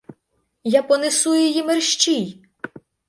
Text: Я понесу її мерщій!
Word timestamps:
Я 0.63 0.83
понесу 0.83 1.35
її 1.35 1.63
мерщій! 1.63 2.43